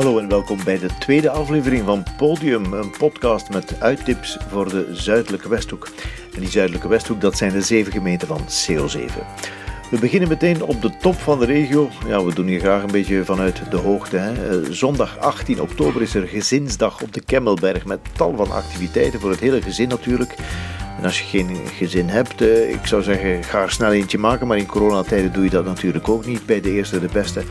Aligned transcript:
Hallo 0.00 0.18
en 0.18 0.28
welkom 0.28 0.58
bij 0.64 0.78
de 0.78 0.88
tweede 0.98 1.30
aflevering 1.30 1.84
van 1.84 2.04
Podium, 2.16 2.72
een 2.72 2.90
podcast 2.98 3.50
met 3.50 3.80
uittips 3.80 4.38
voor 4.48 4.68
de 4.68 4.88
Zuidelijke 4.92 5.48
Westhoek. 5.48 5.88
En 6.34 6.40
die 6.40 6.48
Zuidelijke 6.48 6.88
Westhoek, 6.88 7.20
dat 7.20 7.36
zijn 7.36 7.52
de 7.52 7.60
zeven 7.60 7.92
gemeenten 7.92 8.28
van 8.28 8.40
CO7. 8.40 9.22
We 9.90 9.98
beginnen 10.00 10.28
meteen 10.28 10.62
op 10.62 10.82
de 10.82 10.96
top 11.00 11.14
van 11.14 11.38
de 11.38 11.44
regio. 11.44 11.88
Ja, 12.06 12.24
we 12.24 12.34
doen 12.34 12.46
hier 12.46 12.60
graag 12.60 12.82
een 12.82 12.90
beetje 12.90 13.24
vanuit 13.24 13.70
de 13.70 13.76
hoogte. 13.76 14.16
Hè. 14.16 14.60
Eh, 14.62 14.70
zondag 14.70 15.18
18 15.18 15.60
oktober 15.60 16.02
is 16.02 16.14
er 16.14 16.28
gezinsdag 16.28 17.02
op 17.02 17.12
de 17.12 17.20
Kemmelberg 17.20 17.84
met 17.84 18.00
tal 18.12 18.36
van 18.36 18.50
activiteiten 18.50 19.20
voor 19.20 19.30
het 19.30 19.40
hele 19.40 19.62
gezin 19.62 19.88
natuurlijk. 19.88 20.34
En 20.98 21.04
als 21.04 21.18
je 21.18 21.24
geen 21.24 21.56
gezin 21.76 22.08
hebt, 22.08 22.40
eh, 22.40 22.70
ik 22.70 22.86
zou 22.86 23.02
zeggen, 23.02 23.44
ga 23.44 23.62
er 23.62 23.70
snel 23.70 23.92
eentje 23.92 24.18
maken. 24.18 24.46
Maar 24.46 24.58
in 24.58 24.66
coronatijden 24.66 25.32
doe 25.32 25.44
je 25.44 25.50
dat 25.50 25.64
natuurlijk 25.64 26.08
ook 26.08 26.26
niet 26.26 26.46
bij 26.46 26.60
de 26.60 26.70
eerste 26.70 27.00
de 27.00 27.08
beste. 27.12 27.42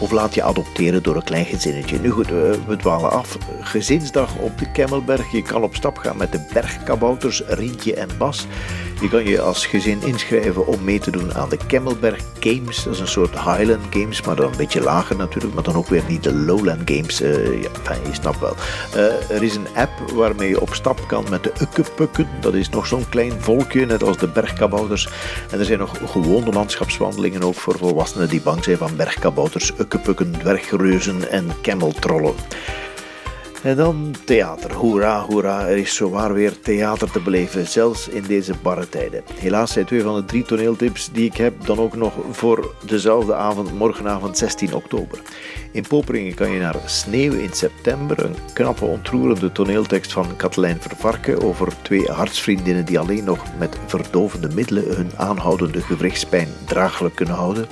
Of 0.00 0.10
laat 0.10 0.34
je 0.34 0.42
adopteren 0.42 1.02
door 1.02 1.16
een 1.16 1.24
klein 1.24 1.44
gezinnetje. 1.44 1.98
Nu 2.00 2.10
goed, 2.10 2.28
we 2.28 2.76
dwalen 2.78 3.10
af. 3.10 3.38
Gezinsdag 3.60 4.36
op 4.36 4.58
de 4.58 4.70
Kemmelberg. 4.70 5.32
Je 5.32 5.42
kan 5.42 5.62
op 5.62 5.74
stap 5.74 5.98
gaan 5.98 6.16
met 6.16 6.32
de 6.32 6.46
bergkabouters 6.52 7.42
Rientje 7.46 7.94
en 7.94 8.08
Bas. 8.18 8.46
Je 9.00 9.08
kan 9.08 9.24
je 9.24 9.40
als 9.40 9.66
gezin 9.66 10.02
inschrijven 10.02 10.66
om 10.66 10.84
mee 10.84 10.98
te 10.98 11.10
doen 11.10 11.34
aan 11.34 11.48
de 11.48 11.58
Kemmelberg 11.66 12.20
Games. 12.40 12.84
Dat 12.84 12.94
is 12.94 13.00
een 13.00 13.08
soort 13.08 13.32
Highland 13.32 13.84
Games, 13.90 14.22
maar 14.22 14.36
dan 14.36 14.50
een 14.50 14.56
beetje 14.56 14.80
lager 14.80 15.16
natuurlijk. 15.16 15.54
Maar 15.54 15.62
dan 15.62 15.74
ook 15.74 15.88
weer 15.88 16.02
niet 16.08 16.22
de 16.22 16.34
Lowland 16.34 16.90
Games. 16.90 17.22
Uh, 17.22 17.62
ja, 17.62 17.70
je 18.06 18.14
snapt 18.14 18.40
wel. 18.40 18.54
Uh, 18.96 19.30
er 19.30 19.42
is 19.42 19.56
een 19.56 19.66
app 19.74 20.10
waarmee 20.14 20.48
je 20.48 20.60
op 20.60 20.74
stap 20.74 21.00
kan 21.06 21.24
met 21.30 21.42
de 21.42 21.52
Ukkepukken. 21.60 22.28
Dat 22.40 22.54
is 22.54 22.68
nog 22.68 22.86
zo'n 22.86 23.08
klein 23.08 23.32
volkje, 23.38 23.86
net 23.86 24.02
als 24.02 24.16
de 24.16 24.28
bergkabouters. 24.28 25.08
En 25.50 25.58
er 25.58 25.64
zijn 25.64 25.78
nog 25.78 25.98
gewone 26.06 26.52
landschapswandelingen 26.52 27.42
ook 27.42 27.54
voor 27.54 27.78
volwassenen 27.78 28.28
die 28.28 28.40
bang 28.40 28.64
zijn 28.64 28.76
van 28.76 28.96
bergkabouters, 28.96 29.72
ukkepukken, 29.88 30.32
dwergreuzen 30.32 31.30
en 31.30 31.60
kemmeltrollen. 31.62 32.34
En 33.62 33.76
dan 33.76 34.14
theater. 34.24 34.72
Hoera, 34.72 35.20
hoera, 35.20 35.66
er 35.66 35.76
is 35.76 35.94
zowaar 35.94 36.32
weer 36.32 36.60
theater 36.60 37.10
te 37.10 37.20
beleven, 37.20 37.66
zelfs 37.66 38.08
in 38.08 38.22
deze 38.22 38.52
barre 38.62 38.88
tijden. 38.88 39.22
Helaas 39.34 39.72
zijn 39.72 39.84
twee 39.84 40.02
van 40.02 40.14
de 40.14 40.24
drie 40.24 40.42
toneeltips 40.42 41.10
die 41.12 41.24
ik 41.24 41.36
heb 41.36 41.66
dan 41.66 41.78
ook 41.78 41.96
nog 41.96 42.12
voor 42.30 42.74
dezelfde 42.86 43.34
avond, 43.34 43.78
morgenavond 43.78 44.38
16 44.38 44.74
oktober. 44.74 45.18
In 45.72 45.84
Poperingen 45.88 46.34
kan 46.34 46.50
je 46.50 46.60
naar 46.60 46.76
Sneeuw 46.86 47.32
in 47.32 47.52
september, 47.52 48.24
een 48.24 48.36
knappe, 48.52 48.84
ontroerende 48.84 49.52
toneeltekst 49.52 50.12
van 50.12 50.36
Katelijn 50.36 50.80
Vervarken 50.80 51.42
over 51.42 51.72
twee 51.82 52.10
hartsvriendinnen 52.10 52.84
die 52.84 52.98
alleen 52.98 53.24
nog 53.24 53.44
met 53.58 53.76
verdovende 53.86 54.48
middelen 54.48 54.96
hun 54.96 55.10
aanhoudende 55.16 55.80
gewrichtspijn 55.80 56.48
draaglijk 56.66 57.14
kunnen 57.14 57.34
houden 57.34 57.68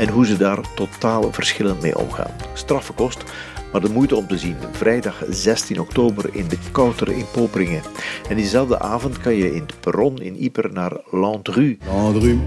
en 0.00 0.08
hoe 0.08 0.26
ze 0.26 0.36
daar 0.36 0.74
totaal 0.74 1.32
verschillend 1.32 1.82
mee 1.82 1.98
omgaan. 1.98 2.30
Straffe 2.54 2.92
kost, 2.92 3.24
maar 3.72 3.80
de 3.80 3.88
moeite 3.88 4.16
om 4.16 4.26
te 4.26 4.38
zien. 4.38 4.56
Vrijdag 4.72 5.22
16 5.28 5.80
oktober 5.80 6.30
in 6.32 6.48
de 6.48 6.58
Kouter 6.72 7.08
in 7.08 7.24
Poperingen. 7.32 7.82
En 8.28 8.36
diezelfde 8.36 8.78
avond 8.78 9.18
kan 9.18 9.34
je 9.34 9.54
in 9.54 9.60
het 9.60 9.80
perron 9.80 10.18
in 10.18 10.42
Yper 10.42 10.72
naar 10.72 10.92
Landru. 11.10 11.78
Landru, 11.86 12.38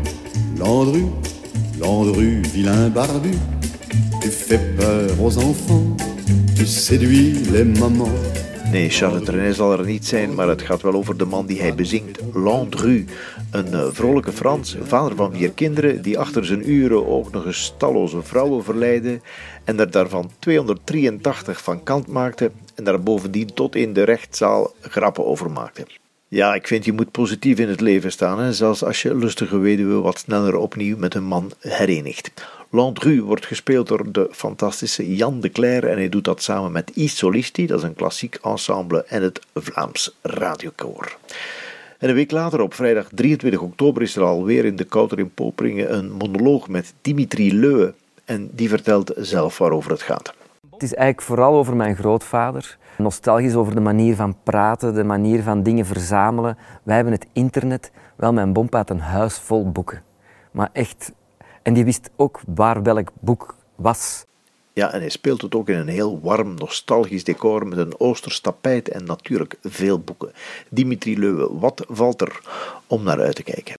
Landru, 0.57 1.11
Landru, 1.79 2.41
vilain 2.45 2.91
barbu. 2.91 3.31
Tu 4.19 4.29
fais 4.29 4.61
peur 4.75 5.19
aux 5.19 5.35
enfants, 5.35 6.03
tu 6.55 6.97
les 7.51 7.79
mamans. 7.79 8.09
Nee, 8.71 8.89
Charles 8.89 9.23
Trenet 9.23 9.55
zal 9.55 9.71
er 9.71 9.85
niet 9.85 10.05
zijn, 10.05 10.33
maar 10.35 10.47
het 10.47 10.61
gaat 10.61 10.81
wel 10.81 10.93
over 10.93 11.17
de 11.17 11.25
man 11.25 11.45
die 11.45 11.61
hij 11.61 11.75
bezingt, 11.75 12.19
Landru. 12.33 13.05
Een 13.51 13.67
uh, 13.71 13.87
vrolijke 13.91 14.31
Frans, 14.31 14.77
vader 14.83 15.15
van 15.15 15.33
vier 15.33 15.51
kinderen, 15.51 16.01
die 16.01 16.19
achter 16.19 16.45
zijn 16.45 16.69
uren 16.69 17.07
ook 17.07 17.31
nog 17.31 17.45
eens 17.45 17.73
talloze 17.77 18.21
vrouwen 18.21 18.63
verleidde 18.63 19.19
en 19.63 19.79
er 19.79 19.91
daarvan 19.91 20.31
283 20.39 21.63
van 21.63 21.83
kant 21.83 22.07
maakte 22.07 22.51
en 22.75 22.83
daar 22.83 23.01
bovendien 23.01 23.53
tot 23.53 23.75
in 23.75 23.93
de 23.93 24.03
rechtszaal 24.03 24.73
grappen 24.81 25.25
over 25.25 25.51
maakte. 25.51 25.85
Ja, 26.33 26.53
ik 26.53 26.67
vind 26.67 26.85
je 26.85 26.94
moet 26.94 27.11
positief 27.11 27.59
in 27.59 27.69
het 27.69 27.81
leven 27.81 28.11
staan, 28.11 28.39
hè, 28.39 28.53
zelfs 28.53 28.83
als 28.83 29.01
je 29.01 29.16
lustige 29.16 29.57
weduwe 29.57 30.01
wat 30.01 30.17
sneller 30.17 30.55
opnieuw 30.55 30.97
met 30.97 31.16
een 31.16 31.23
man 31.23 31.51
herenigt. 31.59 32.31
Landru 32.69 33.21
wordt 33.21 33.45
gespeeld 33.45 33.88
door 33.88 34.11
de 34.11 34.27
fantastische 34.31 35.16
Jan 35.16 35.39
de 35.39 35.49
Cler 35.49 35.88
en 35.88 35.97
hij 35.97 36.09
doet 36.09 36.23
dat 36.23 36.41
samen 36.41 36.72
met 36.72 36.91
I 36.95 37.07
Solisti, 37.07 37.66
dat 37.66 37.77
is 37.77 37.83
een 37.83 37.95
klassiek 37.95 38.38
ensemble, 38.41 39.03
en 39.07 39.22
het 39.22 39.39
Vlaams 39.53 40.16
Radiokoor. 40.22 41.17
En 41.97 42.09
een 42.09 42.16
week 42.16 42.31
later, 42.31 42.61
op 42.61 42.73
vrijdag 42.73 43.07
23 43.11 43.61
oktober, 43.61 44.01
is 44.01 44.16
er 44.16 44.23
alweer 44.23 44.66
in 44.66 44.75
de 44.75 44.83
Kouter 44.83 45.19
in 45.19 45.33
Poperingen 45.33 45.95
een 45.95 46.11
monoloog 46.11 46.67
met 46.67 46.93
Dimitri 47.01 47.53
Leuwe. 47.53 47.93
En 48.25 48.49
die 48.51 48.69
vertelt 48.69 49.11
zelf 49.16 49.57
waarover 49.57 49.91
het 49.91 50.01
gaat. 50.01 50.33
Het 50.72 50.83
is 50.83 50.93
eigenlijk 50.93 51.27
vooral 51.27 51.55
over 51.55 51.75
mijn 51.75 51.95
grootvader. 51.95 52.77
Nostalgisch 52.97 53.55
over 53.55 53.75
de 53.75 53.81
manier 53.81 54.15
van 54.15 54.35
praten, 54.43 54.93
de 54.93 55.03
manier 55.03 55.43
van 55.43 55.63
dingen 55.63 55.85
verzamelen. 55.85 56.57
Wij 56.83 56.95
hebben 56.95 57.13
het 57.13 57.27
internet. 57.33 57.91
Wel, 58.15 58.33
mijn 58.33 58.53
bompa 58.53 58.77
had 58.77 58.89
een 58.89 58.99
huis 58.99 59.39
vol 59.39 59.71
boeken. 59.71 60.03
Maar 60.51 60.69
echt 60.73 61.11
en 61.63 61.73
die 61.73 61.85
wist 61.85 62.09
ook 62.15 62.41
waar 62.55 62.83
welk 62.83 63.09
boek 63.19 63.55
was. 63.75 64.25
Ja, 64.73 64.93
en 64.93 64.99
hij 64.99 65.09
speelt 65.09 65.41
het 65.41 65.55
ook 65.55 65.69
in 65.69 65.77
een 65.77 65.87
heel 65.87 66.19
warm, 66.21 66.53
nostalgisch 66.53 67.23
decor 67.23 67.67
met 67.67 67.77
een 67.77 67.99
oosters 67.99 68.39
tapijt 68.39 68.89
en 68.89 69.03
natuurlijk 69.03 69.57
veel 69.61 69.99
boeken. 69.99 70.31
Dimitri 70.69 71.19
Leuwe, 71.19 71.59
wat 71.59 71.85
valt 71.89 72.21
er 72.21 72.41
om 72.87 73.03
naar 73.03 73.19
uit 73.19 73.35
te 73.35 73.43
kijken? 73.43 73.75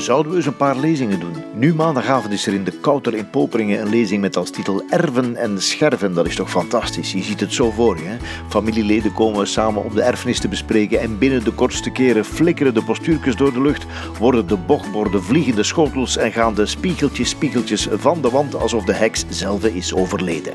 zouden 0.00 0.32
we 0.32 0.38
eens 0.38 0.46
een 0.46 0.56
paar 0.56 0.76
lezingen 0.76 1.20
doen. 1.20 1.34
Nu 1.60 1.74
maandagavond 1.74 2.32
is 2.32 2.46
er 2.46 2.54
in 2.54 2.64
de 2.64 2.70
Kouter 2.70 3.14
in 3.14 3.30
Poperingen 3.30 3.80
een 3.80 3.88
lezing 3.88 4.20
met 4.20 4.36
als 4.36 4.50
titel 4.50 4.82
Erven 4.90 5.36
en 5.36 5.62
Scherven. 5.62 6.14
Dat 6.14 6.26
is 6.26 6.34
toch 6.34 6.50
fantastisch, 6.50 7.12
je 7.12 7.22
ziet 7.22 7.40
het 7.40 7.52
zo 7.52 7.70
voor 7.70 7.96
je. 7.96 8.04
Hè? 8.04 8.16
Familieleden 8.48 9.12
komen 9.12 9.46
samen 9.46 9.84
om 9.84 9.94
de 9.94 10.02
erfenis 10.02 10.40
te 10.40 10.48
bespreken 10.48 11.00
en 11.00 11.18
binnen 11.18 11.44
de 11.44 11.52
kortste 11.52 11.90
keren 11.90 12.24
flikkeren 12.24 12.74
de 12.74 12.82
postuurtjes 12.82 13.36
door 13.36 13.52
de 13.52 13.60
lucht, 13.60 13.86
worden 14.18 14.46
de 14.46 14.56
bochtborden 14.56 15.22
vliegende 15.22 15.62
schotels 15.62 16.16
en 16.16 16.32
gaan 16.32 16.54
de 16.54 16.66
spiegeltjes 16.66 17.28
spiegeltjes 17.28 17.88
van 17.90 18.22
de 18.22 18.30
wand 18.30 18.54
alsof 18.54 18.84
de 18.84 18.94
heks 18.94 19.24
zelf 19.28 19.64
is 19.64 19.94
overleden. 19.94 20.52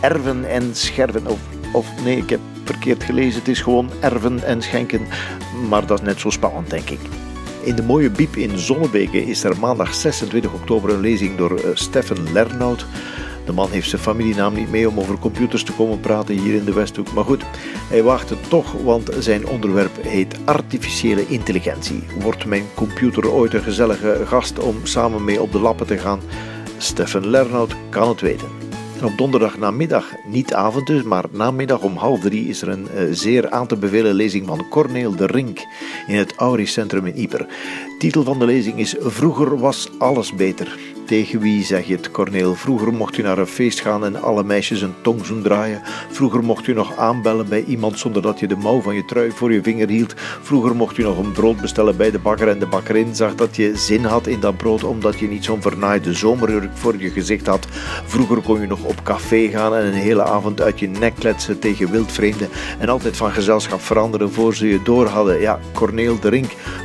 Erven 0.00 0.50
en 0.50 0.74
Scherven, 0.74 1.26
of, 1.26 1.40
of 1.72 1.86
nee, 2.04 2.16
ik 2.16 2.30
heb 2.30 2.40
verkeerd 2.64 3.04
gelezen, 3.04 3.38
het 3.38 3.48
is 3.48 3.60
gewoon 3.60 3.90
erven 4.00 4.44
en 4.44 4.62
schenken, 4.62 5.06
maar 5.68 5.86
dat 5.86 6.00
is 6.00 6.06
net 6.06 6.20
zo 6.20 6.30
spannend 6.30 6.70
denk 6.70 6.90
ik. 6.90 7.00
In 7.62 7.76
de 7.76 7.82
mooie 7.82 8.10
Biep 8.10 8.36
in 8.36 8.58
Zonnebeke 8.58 9.26
is 9.26 9.44
er 9.44 9.58
maandag 9.58 9.94
26 9.94 10.52
oktober 10.52 10.90
een 10.90 11.00
lezing 11.00 11.36
door 11.36 11.52
uh, 11.52 11.70
Steffen 11.74 12.32
Lernout. 12.32 12.86
De 13.44 13.52
man 13.52 13.70
heeft 13.70 13.88
zijn 13.88 14.02
familienaam 14.02 14.54
niet 14.54 14.70
mee 14.70 14.88
om 14.88 14.98
over 14.98 15.18
computers 15.18 15.64
te 15.64 15.72
komen 15.72 16.00
praten 16.00 16.38
hier 16.38 16.54
in 16.54 16.64
de 16.64 16.72
Westhoek. 16.72 17.12
Maar 17.12 17.24
goed, 17.24 17.44
hij 17.88 18.02
wacht 18.02 18.30
het 18.30 18.48
toch, 18.48 18.72
want 18.72 19.10
zijn 19.18 19.46
onderwerp 19.46 20.02
heet 20.02 20.36
artificiële 20.44 21.26
intelligentie. 21.26 22.04
Wordt 22.20 22.46
mijn 22.46 22.64
computer 22.74 23.30
ooit 23.30 23.54
een 23.54 23.62
gezellige 23.62 24.20
gast 24.24 24.58
om 24.58 24.76
samen 24.82 25.24
mee 25.24 25.42
op 25.42 25.52
de 25.52 25.60
lappen 25.60 25.86
te 25.86 25.98
gaan? 25.98 26.20
Steffen 26.78 27.26
Lernout 27.26 27.74
kan 27.90 28.08
het 28.08 28.20
weten 28.20 28.61
op 29.04 29.16
donderdag 29.16 29.58
namiddag, 29.58 30.12
niet 30.24 30.54
avond 30.54 30.86
dus, 30.86 31.02
maar 31.02 31.24
namiddag 31.30 31.80
om 31.80 31.96
half 31.96 32.20
drie 32.20 32.48
is 32.48 32.62
er 32.62 32.68
een 32.68 32.86
uh, 32.94 33.02
zeer 33.10 33.50
aan 33.50 33.66
te 33.66 33.76
bevelen 33.76 34.14
lezing 34.14 34.46
van 34.46 34.68
Corneel 34.68 35.16
de 35.16 35.26
Rink 35.26 35.58
in 36.06 36.16
het 36.16 36.34
Auris 36.36 36.72
Centrum 36.72 37.06
in 37.06 37.16
Ieper. 37.16 37.46
Titel 37.98 38.22
van 38.22 38.38
de 38.38 38.44
lezing 38.44 38.78
is 38.78 38.94
Vroeger 38.98 39.58
was 39.58 39.88
alles 39.98 40.34
beter. 40.34 40.78
Tegen 41.06 41.40
wie 41.40 41.64
zeg 41.64 41.86
je 41.86 41.96
het, 41.96 42.10
Corneel? 42.10 42.54
Vroeger 42.54 42.92
mocht 42.92 43.16
je 43.16 43.22
naar 43.22 43.38
een 43.38 43.46
feest 43.46 43.80
gaan 43.80 44.04
en 44.04 44.22
alle 44.22 44.44
meisjes 44.44 44.80
een 44.82 44.94
tongzoen 45.02 45.42
draaien. 45.42 45.82
Vroeger 46.10 46.44
mocht 46.44 46.64
je 46.64 46.74
nog 46.74 46.96
aanbellen 46.96 47.48
bij 47.48 47.64
iemand 47.64 47.98
zonder 47.98 48.22
dat 48.22 48.40
je 48.40 48.46
de 48.46 48.56
mouw 48.56 48.80
van 48.80 48.94
je 48.94 49.04
trui 49.04 49.30
voor 49.30 49.52
je 49.52 49.62
vinger 49.62 49.88
hield. 49.88 50.14
Vroeger 50.42 50.76
mocht 50.76 50.96
je 50.96 51.02
nog 51.02 51.18
een 51.18 51.32
brood 51.32 51.60
bestellen 51.60 51.96
bij 51.96 52.10
de 52.10 52.18
bakker 52.18 52.48
en 52.48 52.58
de 52.58 52.66
bakkerin 52.66 53.14
zag 53.14 53.34
dat 53.34 53.56
je 53.56 53.76
zin 53.76 54.04
had 54.04 54.26
in 54.26 54.40
dat 54.40 54.56
brood 54.56 54.84
omdat 54.84 55.18
je 55.18 55.28
niet 55.28 55.44
zo'n 55.44 55.62
vernaaide 55.62 56.12
zomerjurk 56.14 56.70
voor 56.74 56.98
je 56.98 57.10
gezicht 57.10 57.46
had. 57.46 57.66
Vroeger 58.04 58.40
kon 58.40 58.60
je 58.60 58.66
nog 58.66 58.84
op 58.84 59.02
café 59.02 59.48
gaan 59.48 59.74
en 59.74 59.86
een 59.86 59.92
hele 59.92 60.22
avond 60.22 60.60
uit 60.60 60.78
je 60.78 60.88
nek 60.88 61.14
kletsen 61.14 61.58
tegen 61.58 61.90
wildvreemden 61.90 62.48
en 62.78 62.88
altijd 62.88 63.16
van 63.16 63.32
gezelschap 63.32 63.80
veranderen 63.80 64.32
voor 64.32 64.54
ze 64.54 64.68
je 64.68 64.82
door 64.82 65.06
hadden. 65.06 65.40
Ja, 65.40 65.60
Corneel 65.72 66.20
de 66.20 66.42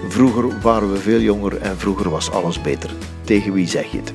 vroeger 0.07 0.61
waren 0.61 0.91
we 0.91 0.97
veel 0.97 1.19
jonger 1.19 1.57
en 1.57 1.77
vroeger 1.77 2.09
was 2.09 2.31
alles 2.31 2.61
beter. 2.61 3.16
Tegen 3.27 3.53
wie 3.53 3.67
zeg 3.67 3.91
je 3.91 3.97
het? 3.97 4.13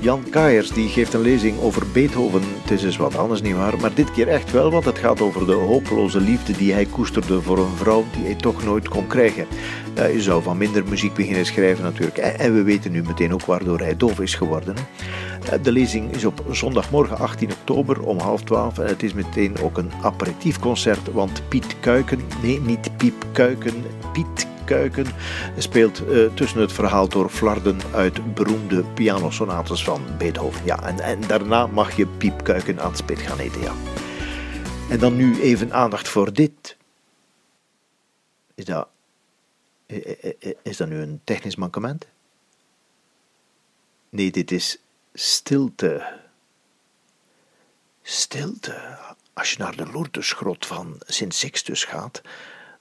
Jan 0.00 0.24
Kaiers 0.30 0.70
die 0.70 0.88
geeft 0.88 1.14
een 1.14 1.20
lezing 1.20 1.60
over 1.60 1.82
Beethoven. 1.92 2.42
Het 2.62 2.70
is 2.70 2.80
dus 2.80 2.96
wat 2.96 3.16
anders 3.16 3.42
niet 3.42 3.54
waar, 3.54 3.80
maar 3.80 3.94
dit 3.94 4.12
keer 4.12 4.28
echt 4.28 4.50
wel, 4.50 4.70
want 4.70 4.84
het 4.84 4.98
gaat 4.98 5.20
over 5.20 5.46
de 5.46 5.52
hopeloze 5.52 6.20
liefde 6.20 6.52
die 6.52 6.72
hij 6.72 6.84
koesterde 6.84 7.42
voor 7.42 7.58
een 7.58 7.76
vrouw 7.76 8.04
die 8.12 8.24
hij 8.24 8.34
toch 8.34 8.64
nooit 8.64 8.88
kon 8.88 9.06
krijgen. 9.06 9.46
Ja, 9.94 10.04
je 10.04 10.22
zou 10.22 10.42
van 10.42 10.56
minder 10.56 10.84
muziek 10.88 11.14
beginnen 11.14 11.46
schrijven 11.46 11.84
natuurlijk. 11.84 12.18
En 12.18 12.54
we 12.54 12.62
weten 12.62 12.92
nu 12.92 13.02
meteen 13.02 13.32
ook 13.32 13.44
waardoor 13.44 13.78
hij 13.78 13.96
doof 13.96 14.20
is 14.20 14.34
geworden. 14.34 14.74
De 15.62 15.72
lezing 15.72 16.14
is 16.14 16.24
op 16.24 16.44
zondagmorgen 16.50 17.18
18 17.18 17.50
oktober 17.52 18.00
om 18.00 18.18
half 18.18 18.42
twaalf 18.42 18.78
en 18.78 18.86
het 18.86 19.02
is 19.02 19.12
meteen 19.12 19.58
ook 19.62 19.78
een 19.78 19.90
aperitiefconcert, 20.02 21.12
want 21.12 21.42
Piet 21.48 21.80
Kuiken, 21.80 22.20
nee 22.42 22.60
niet 22.60 22.96
Piep 22.96 23.24
Kuiken, 23.32 23.84
Piet 24.12 24.46
Kuiken 24.68 25.06
speelt 25.58 26.00
uh, 26.00 26.34
tussen 26.34 26.60
het 26.60 26.72
verhaal 26.72 27.08
door 27.08 27.28
flarden 27.28 27.80
uit 27.94 28.34
beroemde 28.34 28.84
pianosonates 28.84 29.84
van 29.84 30.04
Beethoven. 30.18 30.64
Ja, 30.64 30.82
en, 30.82 31.00
en 31.00 31.20
daarna 31.20 31.66
mag 31.66 31.96
je 31.96 32.06
Piep 32.06 32.44
Kuiken 32.44 32.80
aan 32.80 32.88
het 32.88 32.98
spit 32.98 33.18
gaan 33.18 33.38
eten. 33.38 33.60
En 34.90 34.98
dan 34.98 35.16
nu 35.16 35.40
even 35.40 35.72
aandacht 35.72 36.08
voor 36.08 36.32
dit. 36.32 36.76
Is 38.54 38.64
dat, 38.64 38.88
is 40.62 40.76
dat 40.76 40.88
nu 40.88 41.00
een 41.00 41.20
technisch 41.24 41.56
mankement? 41.56 42.06
Nee, 44.10 44.30
dit 44.30 44.50
is 44.50 44.78
stilte. 45.14 46.18
Stilte. 48.02 48.98
Als 49.32 49.50
je 49.50 49.58
naar 49.58 49.76
de 49.76 49.86
Lourdesgrot 49.86 50.66
van 50.66 50.96
Sint 51.06 51.34
Sixtus 51.34 51.84
gaat, 51.84 52.20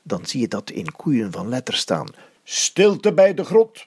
dan 0.07 0.25
zie 0.25 0.41
je 0.41 0.47
dat 0.47 0.69
in 0.69 0.91
koeien 0.91 1.31
van 1.31 1.49
letter 1.49 1.73
staan. 1.73 2.07
Stilte 2.43 3.13
bij 3.13 3.33
de 3.33 3.43
grot. 3.43 3.85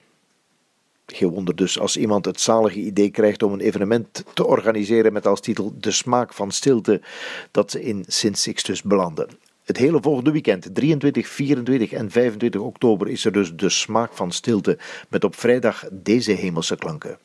Geen 1.07 1.29
wonder 1.29 1.57
dus 1.57 1.79
als 1.79 1.97
iemand 1.97 2.25
het 2.25 2.41
zalige 2.41 2.79
idee 2.79 3.11
krijgt 3.11 3.43
om 3.43 3.53
een 3.53 3.61
evenement 3.61 4.25
te 4.35 4.47
organiseren 4.47 5.13
met 5.13 5.27
als 5.27 5.41
titel 5.41 5.75
De 5.79 5.91
smaak 5.91 6.33
van 6.33 6.51
stilte, 6.51 7.01
dat 7.51 7.71
ze 7.71 7.83
in 7.83 8.05
Sint 8.07 8.39
Sixtus 8.39 8.83
belanden. 8.83 9.29
Het 9.65 9.77
hele 9.77 9.99
volgende 10.01 10.31
weekend, 10.31 10.75
23, 10.75 11.29
24 11.29 11.93
en 11.93 12.11
25 12.11 12.61
oktober, 12.61 13.09
is 13.09 13.25
er 13.25 13.33
dus 13.33 13.57
de 13.57 13.69
smaak 13.69 14.13
van 14.13 14.33
stilte, 14.33 14.79
met 15.09 15.25
op 15.25 15.37
vrijdag 15.37 15.85
deze 15.93 16.33
hemelse 16.33 16.77
klanken. 16.77 17.19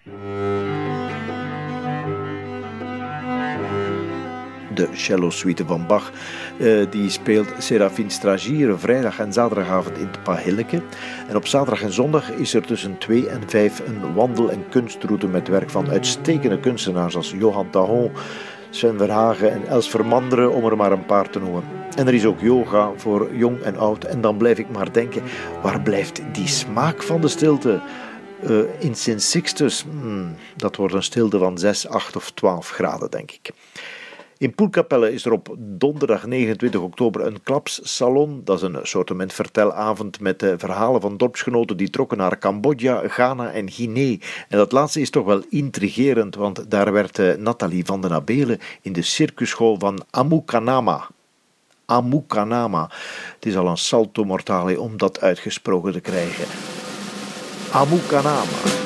De 4.75 4.87
cello 4.93 5.29
suite 5.29 5.65
van 5.65 5.87
Bach. 5.87 6.11
Uh, 6.57 6.85
die 6.89 7.09
speelt 7.09 7.47
Serafin 7.57 8.09
Stragier 8.09 8.79
vrijdag 8.79 9.19
en 9.19 9.33
zaterdagavond 9.33 9.97
in 9.97 10.07
het 10.07 10.23
Pahilleke. 10.23 10.81
En 11.27 11.35
op 11.35 11.47
zaterdag 11.47 11.81
en 11.81 11.93
zondag 11.93 12.31
is 12.31 12.53
er 12.53 12.65
tussen 12.65 12.97
2 12.97 13.29
en 13.29 13.41
5 13.47 13.81
een 13.85 14.13
wandel- 14.13 14.51
en 14.51 14.69
kunstroute 14.69 15.27
met 15.27 15.47
werk 15.47 15.69
van 15.69 15.89
uitstekende 15.89 16.59
kunstenaars 16.59 17.15
als 17.15 17.33
Johan 17.37 17.69
Tahon, 17.69 18.11
Sven 18.69 18.97
Verhagen 18.97 19.51
en 19.51 19.67
Els 19.67 19.89
Vermanderen, 19.89 20.51
om 20.51 20.65
er 20.65 20.77
maar 20.77 20.91
een 20.91 21.05
paar 21.05 21.29
te 21.29 21.39
noemen. 21.39 21.63
En 21.95 22.07
er 22.07 22.13
is 22.13 22.25
ook 22.25 22.41
yoga 22.41 22.91
voor 22.95 23.35
jong 23.35 23.61
en 23.61 23.77
oud. 23.77 24.03
En 24.03 24.21
dan 24.21 24.37
blijf 24.37 24.57
ik 24.57 24.69
maar 24.69 24.91
denken, 24.91 25.23
waar 25.61 25.81
blijft 25.81 26.21
die 26.31 26.47
smaak 26.47 27.03
van 27.03 27.21
de 27.21 27.27
stilte? 27.27 27.81
Uh, 28.49 28.59
in 28.79 28.95
Sint 28.95 29.21
Sixtus, 29.21 29.85
hmm, 29.89 30.35
dat 30.55 30.75
wordt 30.75 30.93
een 30.93 31.03
stilte 31.03 31.37
van 31.37 31.57
6, 31.57 31.87
8 31.87 32.15
of 32.15 32.31
12 32.31 32.69
graden, 32.69 33.11
denk 33.11 33.31
ik. 33.31 33.51
In 34.37 34.55
Poelkapelle 34.55 35.13
is 35.13 35.25
er 35.25 35.31
op 35.31 35.55
donderdag 35.57 36.25
29 36.25 36.81
oktober 36.81 37.25
een 37.25 37.43
klapssalon. 37.43 38.41
Dat 38.43 38.57
is 38.57 38.61
een 38.61 38.79
soort 38.83 39.11
vertelavond 39.27 40.19
met 40.19 40.43
eh, 40.43 40.53
verhalen 40.57 41.01
van 41.01 41.17
dorpsgenoten 41.17 41.77
die 41.77 41.89
trokken 41.89 42.17
naar 42.17 42.37
Cambodja, 42.37 43.07
Ghana 43.07 43.51
en 43.51 43.71
Guinea. 43.71 44.17
En 44.49 44.57
dat 44.57 44.71
laatste 44.71 45.01
is 45.01 45.09
toch 45.09 45.25
wel 45.25 45.43
intrigerend, 45.49 46.35
want 46.35 46.71
daar 46.71 46.91
werd 46.91 47.19
eh, 47.19 47.35
Nathalie 47.35 47.85
van 47.85 48.01
den 48.01 48.11
Abelen 48.11 48.59
in 48.81 48.93
de 48.93 49.01
circusschool 49.01 49.75
van 49.79 50.03
Amukanama. 50.09 51.07
Amukanama. 51.85 52.89
Het 53.35 53.45
is 53.45 53.57
al 53.57 53.67
een 53.67 53.77
salto 53.77 54.23
mortale 54.23 54.79
om 54.79 54.97
dat 54.97 55.21
uitgesproken 55.21 55.91
te 55.91 55.99
krijgen. 55.99 56.47
Amukanama. 57.71 58.84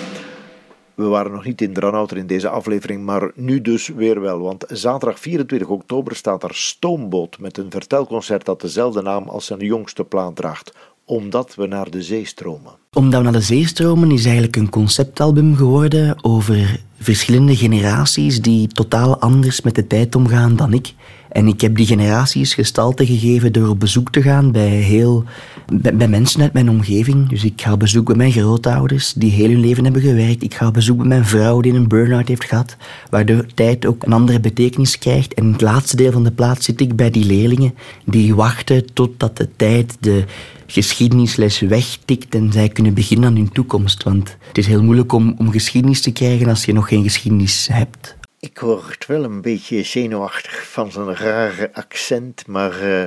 We 1.00 1.06
waren 1.06 1.32
nog 1.32 1.46
niet 1.46 1.62
in 1.62 1.74
Dranouter 1.74 2.18
in 2.18 2.28
deze 2.28 2.50
aflevering, 2.50 3.06
maar 3.06 3.32
nu 3.36 3.62
dus 3.62 3.88
weer 3.88 4.22
wel. 4.22 4.40
Want 4.40 4.66
zaterdag 4.68 5.20
24 5.20 5.68
oktober 5.68 6.16
staat 6.16 6.44
er 6.44 6.56
Stoomboot 6.56 7.40
met 7.40 7.58
een 7.58 7.72
vertelconcert 7.72 8.46
dat 8.46 8.62
dezelfde 8.62 9.02
naam 9.02 9.28
als 9.28 9.46
zijn 9.46 9.60
jongste 9.60 10.04
plaat 10.04 10.36
draagt. 10.36 10.74
Omdat 11.06 11.56
we 11.56 11.68
naar 11.68 11.90
de 11.90 12.02
zee 12.02 12.26
stromen. 12.26 12.72
Omdat 12.94 13.20
we 13.20 13.24
naar 13.24 13.40
de 13.40 13.42
zee 13.42 13.68
stromen 13.68 14.12
is 14.12 14.24
eigenlijk 14.24 14.56
een 14.56 14.70
conceptalbum 14.70 15.56
geworden 15.56 16.24
over 16.24 16.80
verschillende 17.00 17.56
generaties 17.56 18.42
die 18.42 18.68
totaal 18.68 19.20
anders 19.20 19.62
met 19.62 19.76
de 19.76 19.88
tijd 19.88 20.16
omgaan 20.16 20.56
dan 20.56 20.74
ik. 20.74 20.94
En 21.30 21.48
ik 21.48 21.62
heb 21.62 21.76
die 21.76 21.86
generaties 21.86 22.54
gestalte 22.54 23.06
gegeven 23.06 23.54
door 23.54 23.70
op 23.70 23.80
bezoek 23.80 24.12
te 24.12 24.22
gaan 24.22 24.52
bij, 24.52 24.70
heel, 24.70 25.24
bij, 25.72 26.08
mensen 26.08 26.42
uit 26.42 26.54
mijn 26.54 26.70
omgeving. 26.70 27.30
Dus 27.30 27.44
ik 27.44 27.62
ga 27.62 27.72
op 27.72 27.80
bezoek 27.80 28.06
bij 28.06 28.16
mijn 28.16 28.32
grootouders, 28.32 29.14
die 29.14 29.32
heel 29.32 29.50
hun 29.50 29.60
leven 29.60 29.84
hebben 29.84 30.02
gewerkt. 30.02 30.44
Ik 30.44 30.54
ga 30.54 30.68
op 30.68 30.74
bezoek 30.74 30.98
bij 30.98 31.08
mijn 31.08 31.26
vrouw, 31.26 31.62
die 31.62 31.74
een 31.74 31.88
burn-out 31.88 32.28
heeft 32.28 32.46
gehad, 32.46 32.76
waardoor 33.10 33.46
tijd 33.54 33.86
ook 33.86 34.04
een 34.04 34.14
andere 34.14 34.40
betekenis 34.40 34.98
krijgt. 34.98 35.34
En 35.34 35.44
in 35.44 35.52
het 35.52 35.62
laatste 35.62 35.96
deel 35.96 36.12
van 36.12 36.24
de 36.24 36.32
plaats 36.32 36.66
zit 36.66 36.82
ik 36.82 36.96
bij 36.96 37.10
die 37.10 37.26
leerlingen, 37.26 37.76
die 38.06 38.36
wachten 38.36 38.94
totdat 38.94 39.38
de 39.38 39.50
tijd 39.56 39.98
de 40.00 40.24
geschiedenisles 40.68 41.60
wegtikt 41.60 42.36
en 42.36 42.52
zij 42.52 42.70
kunnen 42.70 42.94
beginnen 42.94 43.30
aan 43.30 43.36
hun 43.36 43.52
toekomst. 43.52 44.04
Want 44.04 44.38
het 44.48 44.58
is 44.58 44.68
heel 44.68 44.84
moeilijk 44.84 45.12
om, 45.12 45.36
om 45.38 45.52
geschiedenis 45.52 46.02
te 46.02 46.12
krijgen 46.12 46.48
als 46.48 46.66
je 46.66 46.74
nog 46.74 46.88
geen 46.88 47.04
geschiedenis 47.04 47.68
hebt. 47.72 48.18
Ik 48.42 48.60
word 48.60 49.06
wel 49.06 49.24
een 49.24 49.42
beetje 49.42 49.84
zenuwachtig 49.84 50.70
van 50.72 50.92
zijn 50.92 51.16
rare 51.16 51.70
accent, 51.74 52.48
maar 52.48 52.88
uh, 52.88 53.04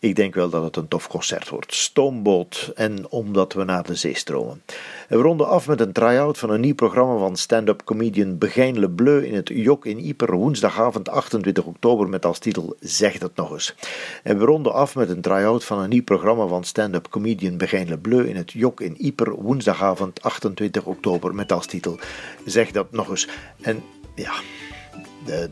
ik 0.00 0.16
denk 0.16 0.34
wel 0.34 0.48
dat 0.48 0.62
het 0.62 0.76
een 0.76 0.88
tof 0.88 1.08
concert 1.08 1.48
wordt. 1.48 1.74
Stoomboot 1.74 2.72
en 2.74 3.10
Omdat 3.10 3.52
we 3.52 3.64
naar 3.64 3.82
de 3.82 3.94
zee 3.94 4.16
stromen. 4.16 4.62
En 5.08 5.16
we 5.16 5.22
ronden 5.22 5.48
af 5.48 5.66
met 5.66 5.80
een 5.80 5.92
try-out 5.92 6.38
van 6.38 6.50
een 6.50 6.60
nieuw 6.60 6.74
programma 6.74 7.18
van 7.18 7.36
stand-up 7.36 7.84
comedian 7.84 8.38
Begijn 8.38 8.78
Le 8.78 8.90
Bleu 8.90 9.26
in 9.26 9.34
het 9.34 9.48
Jok 9.48 9.86
in 9.86 9.98
Ieper 9.98 10.32
woensdagavond 10.34 11.10
28 11.10 11.64
oktober 11.64 12.08
met 12.08 12.24
als 12.24 12.38
titel 12.38 12.76
Zeg 12.80 13.18
dat 13.18 13.36
nog 13.36 13.52
eens. 13.52 13.74
En 14.22 14.38
we 14.38 14.44
ronden 14.44 14.72
af 14.72 14.94
met 14.94 15.08
een 15.08 15.20
try-out 15.20 15.64
van 15.64 15.78
een 15.78 15.88
nieuw 15.88 16.04
programma 16.04 16.46
van 16.46 16.64
stand-up 16.64 17.08
comedian 17.08 17.56
Begijn 17.56 17.88
Le 17.88 17.98
Bleu 17.98 18.28
in 18.28 18.36
het 18.36 18.52
Jok 18.52 18.80
in 18.80 18.96
Ieper 18.96 19.34
woensdagavond 19.34 20.22
28 20.22 20.84
oktober 20.84 21.34
met 21.34 21.52
als 21.52 21.66
titel 21.66 21.98
Zeg 22.44 22.70
dat 22.70 22.92
nog 22.92 23.08
eens. 23.10 23.28
En 23.60 23.82
ja, 24.14 24.32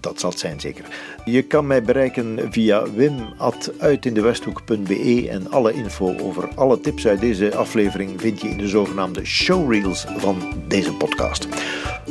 dat 0.00 0.20
zal 0.20 0.31
het 0.31 0.38
zijn 0.38 0.61
zeker. 0.61 0.84
Je 1.25 1.43
kan 1.43 1.67
mij 1.67 1.82
bereiken 1.82 2.38
via 2.50 2.82
wim.uitindewesthoek.be 2.94 5.26
en 5.31 5.50
alle 5.50 5.73
info 5.73 6.14
over 6.23 6.49
alle 6.55 6.81
tips 6.81 7.06
uit 7.06 7.20
deze 7.20 7.55
aflevering 7.55 8.20
vind 8.20 8.40
je 8.40 8.49
in 8.49 8.58
de 8.58 8.69
zogenaamde 8.69 9.25
showreels 9.25 10.06
van 10.17 10.52
deze 10.69 10.93
podcast. 10.93 11.49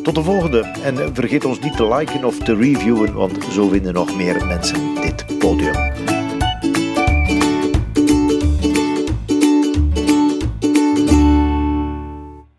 Tot 0.03 0.15
de 0.15 0.23
volgende 0.23 0.59
en 0.83 1.15
vergeet 1.15 1.45
ons 1.45 1.59
niet 1.59 1.77
te 1.77 1.87
liken 1.87 2.23
of 2.23 2.39
te 2.39 2.55
reviewen, 2.55 3.13
want 3.13 3.37
zo 3.51 3.67
vinden 3.67 3.93
nog 3.93 4.15
meer 4.15 4.45
mensen 4.45 4.95
dit 5.01 5.39
podium. 5.39 6.14